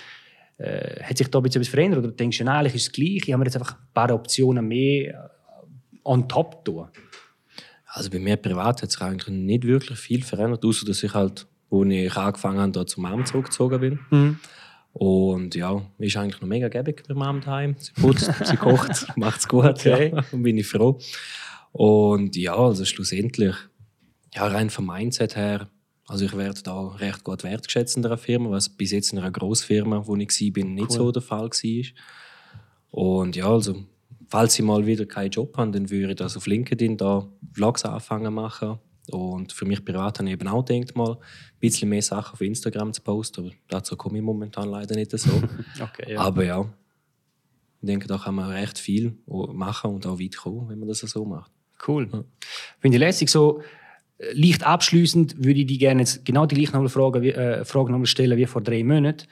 Äh, 0.57 1.03
hat 1.03 1.17
sich 1.17 1.27
da 1.27 1.37
ein 1.37 1.43
bisschen 1.43 1.61
etwas 1.61 1.71
verändert 1.71 2.03
oder 2.03 2.11
denkst 2.11 2.39
du, 2.39 2.47
eigentlich 2.47 2.75
ist 2.75 2.87
es 2.87 2.91
gleich, 2.91 3.21
ich 3.23 3.31
habe 3.31 3.37
mir 3.37 3.45
jetzt 3.45 3.57
einfach 3.57 3.73
ein 3.73 3.87
paar 3.93 4.11
Optionen 4.11 4.67
mehr 4.67 5.13
äh, 5.13 5.99
on 6.03 6.27
top 6.27 6.65
tun? 6.65 6.87
Also 7.85 8.09
bei 8.09 8.19
mir 8.19 8.37
privat 8.37 8.81
hat 8.81 8.91
sich 8.91 9.01
eigentlich 9.01 9.27
nicht 9.27 9.63
wirklich 9.63 9.99
viel 9.99 10.23
verändert, 10.23 10.65
außer 10.65 10.87
dass 10.87 11.03
ich 11.03 11.13
halt 11.13 11.47
wo 11.75 11.83
ich 11.83 12.15
angefangen 12.15 12.59
habe, 12.59 12.71
da 12.71 12.85
zur 12.85 13.03
Mom 13.03 13.25
zurückgezogen 13.25 13.79
bin. 13.79 13.99
Mhm. 14.09 14.39
Und 14.93 15.55
ja, 15.55 15.81
ist 15.97 16.15
eigentlich 16.15 16.39
noch 16.39 16.47
mega 16.47 16.69
gäbig 16.69 17.03
bei 17.05 17.13
Mom 17.13 17.41
daheim. 17.41 17.75
Sie 17.77 17.91
putzt, 17.91 18.31
sie 18.45 18.55
kocht, 18.55 19.17
macht 19.17 19.39
es 19.39 19.47
gut. 19.47 19.65
Okay. 19.65 20.13
Ja, 20.15 20.23
und 20.31 20.43
bin 20.43 20.57
ich 20.57 20.67
froh. 20.67 20.99
Und 21.73 22.37
ja, 22.37 22.55
also 22.55 22.85
schlussendlich, 22.85 23.55
ja, 24.33 24.47
rein 24.47 24.69
vom 24.69 24.85
Mindset 24.85 25.35
her, 25.35 25.67
also 26.07 26.23
ich 26.23 26.37
werde 26.37 26.61
da 26.63 26.87
recht 26.87 27.25
gut 27.25 27.43
wertgeschätzt 27.43 27.97
in 27.97 28.03
der 28.03 28.17
Firma, 28.17 28.51
was 28.51 28.69
bis 28.69 28.91
jetzt 28.91 29.11
in 29.11 29.19
einer 29.19 29.31
Grossfirma, 29.31 30.07
wo 30.07 30.15
ich 30.15 30.29
war, 30.29 30.63
nicht 30.63 30.91
cool. 30.91 30.97
so 30.97 31.11
der 31.11 31.21
Fall 31.21 31.49
war. 31.49 31.85
Und 32.91 33.35
ja, 33.35 33.49
also 33.49 33.83
falls 34.29 34.57
ich 34.57 34.63
mal 34.63 34.85
wieder 34.85 35.05
keinen 35.05 35.31
Job 35.31 35.57
habe, 35.57 35.71
dann 35.71 35.89
würde 35.89 36.11
ich 36.11 36.15
das 36.15 36.37
auf 36.37 36.47
LinkedIn 36.47 36.95
da 36.95 37.27
Vlogs 37.51 37.83
anfangen 37.83 38.33
machen 38.33 38.79
und 39.11 39.53
für 39.53 39.65
mich 39.65 39.83
privat 39.83 40.19
habe 40.19 40.29
ich 40.29 40.33
eben 40.33 40.47
auch 40.47 40.65
gedacht, 40.65 40.95
mal 40.95 41.11
ein 41.11 41.59
bisschen 41.59 41.89
mehr 41.89 42.01
Sachen 42.01 42.33
auf 42.33 42.41
Instagram 42.41 42.93
zu 42.93 43.01
posten, 43.01 43.45
aber 43.45 43.51
dazu 43.67 43.95
komme 43.95 44.17
ich 44.17 44.23
momentan 44.23 44.69
leider 44.69 44.95
nicht 44.95 45.11
so. 45.11 45.29
okay, 45.81 46.13
ja. 46.13 46.19
Aber 46.19 46.43
ja, 46.43 46.61
ich 47.81 47.87
denke, 47.87 48.07
da 48.07 48.17
kann 48.17 48.35
man 48.35 48.49
recht 48.49 48.79
viel 48.79 49.17
machen 49.27 49.91
und 49.91 50.07
auch 50.07 50.19
weit 50.19 50.37
kommen, 50.37 50.69
wenn 50.69 50.79
man 50.79 50.87
das 50.87 50.99
so 50.99 51.25
macht. 51.25 51.51
Cool. 51.87 52.09
Ja. 52.11 52.23
Finde 52.79 52.97
ich 52.97 52.99
lässig. 52.99 53.29
So 53.29 53.61
äh, 54.17 54.33
leicht 54.33 54.65
abschließend 54.65 55.43
würde 55.43 55.59
ich 55.59 55.67
dir 55.67 55.77
gerne 55.77 56.01
jetzt 56.01 56.25
genau 56.25 56.45
die 56.45 56.55
gleiche 56.55 56.89
Frage, 56.89 57.35
äh, 57.35 57.65
Frage 57.65 57.91
nochmal 57.91 58.07
stellen 58.07 58.37
wie 58.37 58.45
vor 58.45 58.61
drei 58.61 58.83
Monaten. 58.83 59.27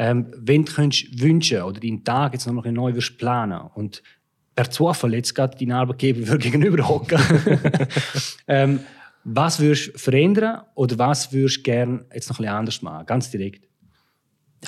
Ähm, 0.00 0.28
wenn 0.36 0.64
du 0.64 0.72
könntest 0.72 1.20
wünschen 1.20 1.62
oder 1.62 1.80
deinen 1.80 2.04
Tag 2.04 2.32
jetzt 2.32 2.46
nochmal 2.46 2.70
neu 2.70 2.94
wirst 2.94 3.18
planen 3.18 3.60
und 3.74 4.02
per 4.54 4.70
Zufall 4.70 5.14
jetzt 5.14 5.34
gerade 5.34 5.56
deinen 5.58 5.72
Arbeitgeber 5.72 6.38
gegenüber 6.38 6.88
hocken, 6.88 7.20
ähm, 8.48 8.80
Was 9.30 9.60
würdest 9.60 9.94
du 9.94 9.98
verändern 9.98 10.62
oder 10.74 10.98
was 10.98 11.32
würdest 11.32 11.58
du 11.58 11.62
gerne 11.62 12.04
jetzt 12.14 12.30
noch 12.30 12.38
ein 12.38 12.42
bisschen 12.42 12.54
anders 12.54 12.82
machen? 12.82 13.06
Ganz 13.06 13.30
direkt. 13.30 13.68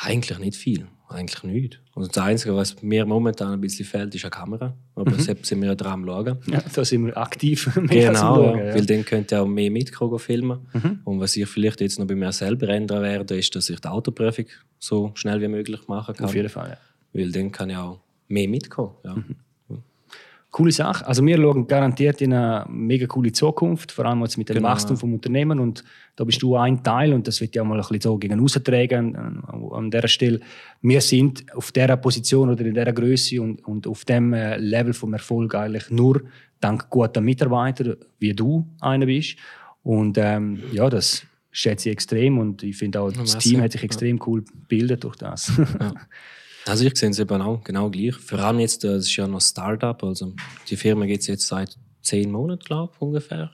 Eigentlich 0.00 0.38
nicht 0.38 0.56
viel. 0.56 0.86
Eigentlich 1.08 1.42
nicht. 1.42 1.82
Also 1.94 2.08
das 2.08 2.22
Einzige, 2.22 2.54
was 2.54 2.80
mir 2.82 3.04
momentan 3.04 3.54
ein 3.54 3.60
bisschen 3.60 3.84
fehlt, 3.84 4.14
ist 4.14 4.24
eine 4.24 4.30
Kamera. 4.30 4.76
Aber 4.94 5.10
mhm. 5.10 5.16
deshalb 5.16 5.44
sind 5.44 5.62
wir 5.62 5.74
dran 5.74 5.94
am 5.94 6.06
Schauen. 6.06 6.38
Ja, 6.46 6.62
da 6.72 6.84
sind 6.84 7.06
wir 7.06 7.16
aktiv. 7.16 7.70
genau, 7.88 8.14
schauen, 8.14 8.58
ja. 8.58 8.74
weil 8.74 8.86
dann 8.86 9.04
könnt 9.04 9.32
ihr 9.32 9.42
auch 9.42 9.46
mehr 9.46 9.70
mitkommen 9.70 10.18
filmen. 10.18 10.68
Mhm. 10.72 11.00
Und 11.04 11.20
was 11.20 11.36
ich 11.36 11.48
vielleicht 11.48 11.80
jetzt 11.80 11.98
noch 11.98 12.06
bei 12.06 12.14
mir 12.14 12.30
selber 12.30 12.68
ändern 12.68 13.02
werde, 13.02 13.38
ist, 13.38 13.56
dass 13.56 13.70
ich 13.70 13.80
die 13.80 13.88
Autoprüfung 13.88 14.46
so 14.78 15.10
schnell 15.14 15.40
wie 15.40 15.48
möglich 15.48 15.88
machen 15.88 16.14
kann. 16.14 16.26
Auf 16.26 16.34
jeden 16.34 16.50
Fall, 16.50 16.70
ja. 16.70 16.78
Weil 17.12 17.32
dann 17.32 17.50
kann 17.50 17.70
ich 17.70 17.76
auch 17.76 18.00
mehr 18.28 18.48
mitkommen. 18.48 18.94
Ja. 19.04 19.14
Mhm 19.14 19.36
coole 20.50 20.72
Sache. 20.72 21.06
Also 21.06 21.24
wir 21.24 21.36
schauen 21.36 21.66
garantiert 21.66 22.20
in 22.20 22.32
eine 22.32 22.64
mega 22.68 23.06
coole 23.06 23.32
Zukunft, 23.32 23.92
vor 23.92 24.06
allem 24.06 24.20
jetzt 24.22 24.36
mit 24.36 24.48
dem 24.48 24.56
genau. 24.56 24.68
Wachstum 24.68 24.96
vom 24.96 25.14
Unternehmen 25.14 25.60
und 25.60 25.84
da 26.16 26.24
bist 26.24 26.42
du 26.42 26.56
ein 26.56 26.82
Teil 26.82 27.12
und 27.12 27.26
das 27.26 27.40
wird 27.40 27.54
ja 27.54 27.62
auch 27.62 27.66
mal 27.66 27.76
ein 27.76 27.80
bisschen 27.80 28.00
so 28.00 28.18
gegen 28.18 28.40
austragen 28.40 29.16
an, 29.16 29.44
an 29.72 29.90
dieser 29.90 30.08
Stelle. 30.08 30.40
Wir 30.82 31.00
sind 31.00 31.44
auf 31.54 31.70
dieser 31.72 31.96
Position 31.96 32.50
oder 32.50 32.64
in 32.64 32.74
dieser 32.74 32.92
Größe 32.92 33.40
und, 33.40 33.64
und 33.66 33.86
auf 33.86 34.04
dem 34.04 34.32
äh, 34.32 34.56
Level 34.56 34.92
vom 34.92 35.12
Erfolg 35.12 35.54
eigentlich 35.54 35.90
nur 35.90 36.22
dank 36.60 36.90
guter 36.90 37.20
Mitarbeiter, 37.20 37.96
wie 38.18 38.34
du 38.34 38.66
einer 38.80 39.06
bist 39.06 39.36
und 39.82 40.18
ähm, 40.18 40.62
ja, 40.72 40.90
das 40.90 41.24
schätze 41.52 41.88
ich 41.88 41.94
extrem 41.94 42.38
und 42.38 42.62
ich 42.62 42.76
finde 42.76 43.00
auch, 43.00 43.12
das 43.12 43.38
Team 43.38 43.60
hat 43.60 43.72
sich 43.72 43.82
extrem 43.82 44.20
cool 44.26 44.42
gebildet 44.44 45.04
durch 45.04 45.16
das. 45.16 45.52
Ja. 45.80 45.94
Also 46.66 46.84
ich 46.84 46.96
sehe 46.96 47.10
es 47.10 47.18
eben 47.18 47.40
auch 47.42 47.62
genau 47.64 47.90
gleich. 47.90 48.14
Vor 48.14 48.38
allem 48.38 48.60
jetzt, 48.60 48.84
das 48.84 49.06
ist 49.06 49.16
ja 49.16 49.26
noch 49.26 49.40
Startup, 49.40 50.02
also 50.02 50.34
die 50.68 50.76
Firma 50.76 51.06
gibt 51.06 51.22
es 51.22 51.26
jetzt 51.26 51.46
seit 51.46 51.76
zehn 52.02 52.30
Monaten, 52.30 52.64
glaube 52.64 52.92
ich, 52.94 53.00
ungefähr. 53.00 53.50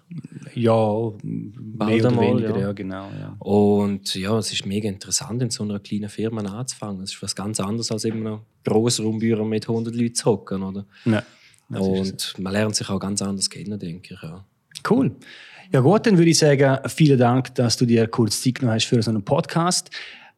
Ja, 0.54 1.12
mehr 1.22 1.96
oder 1.96 2.10
mal, 2.10 2.20
weniger, 2.22 2.50
ja. 2.50 2.58
ja. 2.58 2.72
genau. 2.72 3.10
Ja. 3.18 3.36
Und 3.38 4.14
ja, 4.14 4.38
es 4.38 4.52
ist 4.52 4.66
mega 4.66 4.88
interessant, 4.88 5.42
in 5.42 5.50
so 5.50 5.64
einer 5.64 5.80
kleinen 5.80 6.08
Firma 6.08 6.42
anzufangen. 6.42 7.02
Es 7.02 7.14
ist 7.14 7.22
was 7.22 7.34
ganz 7.34 7.60
anderes, 7.60 7.90
als 7.90 8.04
in 8.04 8.14
einem 8.14 8.40
Grossraumbüro 8.64 9.44
mit 9.44 9.68
100 9.68 9.94
Leuten 9.94 10.14
zu 10.14 10.26
hocken, 10.26 10.62
oder? 10.62 10.86
Ja, 11.04 11.22
Und 11.68 12.34
man 12.38 12.52
lernt 12.52 12.76
sich 12.76 12.88
auch 12.88 13.00
ganz 13.00 13.20
anders 13.22 13.50
kennen, 13.50 13.78
denke 13.78 14.14
ich. 14.14 14.22
Ja. 14.22 14.44
Cool. 14.88 15.16
Ja 15.72 15.80
gut, 15.80 16.06
dann 16.06 16.16
würde 16.16 16.30
ich 16.30 16.38
sagen, 16.38 16.78
vielen 16.88 17.18
Dank, 17.18 17.54
dass 17.56 17.76
du 17.76 17.86
dir 17.86 18.06
kurz 18.06 18.40
Zeit 18.40 18.56
genommen 18.56 18.76
hast 18.76 18.84
für 18.84 19.02
so 19.02 19.10
einen 19.10 19.25
Podcast. 19.25 19.90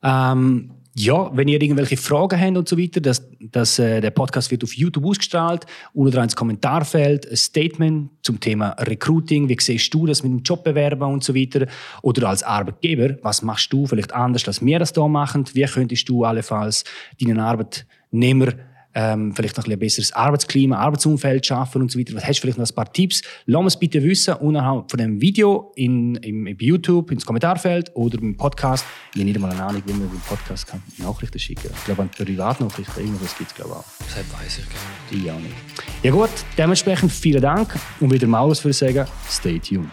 Ähm, 0.03 0.71
ja, 0.99 1.31
wenn 1.33 1.47
ihr 1.47 1.63
irgendwelche 1.63 1.97
Fragen 1.97 2.41
habt 2.41 2.57
und 2.57 2.69
so 2.69 2.77
weiter, 2.77 3.01
das, 3.01 3.25
das, 3.39 3.79
äh, 3.79 4.01
der 4.01 4.11
Podcast 4.11 4.51
wird 4.51 4.65
auf 4.65 4.75
YouTube 4.75 5.05
ausgestrahlt. 5.05 5.65
Unten 5.95 6.21
ins 6.21 6.35
Kommentarfeld 6.35 7.31
ein 7.31 7.37
Statement 7.37 8.11
zum 8.23 8.41
Thema 8.41 8.71
Recruiting. 8.71 9.49
Wie 9.49 9.57
siehst 9.61 9.95
du 9.95 10.07
das 10.07 10.25
mit 10.25 10.33
dem 10.33 10.43
Jobbewerber 10.43 11.07
und 11.07 11.23
so 11.23 11.37
weiter? 11.37 11.67
Oder 12.03 12.29
als 12.29 12.43
Arbeitgeber, 12.43 13.17
was 13.23 13.43
machst 13.43 13.73
du 13.73 13.87
vielleicht 13.87 14.13
anders, 14.13 14.47
als 14.49 14.65
wir 14.65 14.81
das 14.81 14.93
hier 14.93 15.07
machen? 15.07 15.45
Wie 15.53 15.65
könntest 15.65 16.09
du 16.09 16.25
allenfalls 16.25 16.83
deinen 17.21 17.39
Arbeitnehmer 17.39 18.55
ähm, 18.95 19.35
vielleicht 19.35 19.57
noch 19.57 19.67
ein, 19.67 19.79
besseres 19.79 20.13
Arbeitsklima, 20.13 20.77
Arbeitsumfeld 20.77 21.47
schaffen 21.47 21.83
und 21.83 21.91
so 21.91 21.99
weiter. 21.99 22.15
Was 22.15 22.27
hast 22.27 22.39
du 22.39 22.41
vielleicht 22.43 22.59
noch 22.59 22.69
ein 22.69 22.75
paar 22.75 22.93
Tipps? 22.93 23.23
Lass 23.47 23.63
uns 23.63 23.79
bitte 23.79 24.03
wissen 24.03 24.35
unterhalb 24.35 24.91
von 24.91 24.99
dem 24.99 25.21
Video 25.21 25.73
in, 25.77 26.17
im, 26.17 26.47
im 26.47 26.57
YouTube, 26.59 27.11
ins 27.11 27.25
Kommentarfeld 27.25 27.91
oder 27.95 28.19
im 28.19 28.37
Podcast. 28.37 28.85
Ich 29.15 29.21
habe 29.21 29.27
nicht 29.27 29.37
einmal 29.37 29.53
eine 29.53 29.63
Ahnung, 29.63 29.83
wie 29.87 29.93
man 29.93 30.03
im 30.03 30.21
Podcast 30.27 30.67
kann 30.67 30.83
Nachrichten 30.99 31.39
schicken 31.39 31.71
Ich 31.77 31.85
glaube, 31.85 32.03
an 32.03 32.11
Privatnachrichten, 32.11 33.05
irgendwas 33.05 33.37
gibt 33.37 33.51
es 33.51 33.57
glaube 33.57 33.71
ich 33.71 33.77
auch. 33.77 33.85
Das 33.99 34.17
weiß 34.17 34.59
ich 34.59 34.65
gar 34.69 34.79
nicht. 35.11 35.25
Ich 35.25 35.31
auch 35.31 35.41
nicht. 35.41 35.55
Ja 36.03 36.11
gut, 36.11 36.31
dementsprechend 36.57 37.13
vielen 37.13 37.43
Dank 37.43 37.75
und 38.01 38.13
wieder 38.13 38.27
mal 38.27 38.49
was 38.49 38.61
für 38.61 38.73
sagen, 38.73 39.07
stay 39.29 39.59
tuned. 39.59 39.89